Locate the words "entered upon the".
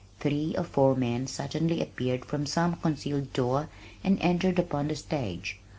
4.19-4.95